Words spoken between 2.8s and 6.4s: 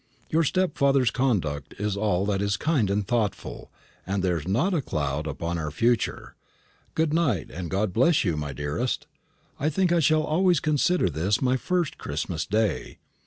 and thoughtful, and there is not a cloud upon our future.